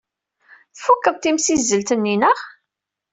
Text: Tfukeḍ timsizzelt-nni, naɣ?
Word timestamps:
Tfukeḍ 0.75 1.15
timsizzelt-nni, 1.17 2.15
naɣ? 2.21 2.39